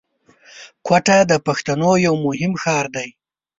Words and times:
کوټه 0.85 1.17
د 1.31 1.33
پښتنو 1.45 1.91
یو 2.07 2.13
مهم 2.25 2.53
ښار 2.61 2.85
دی 2.95 3.09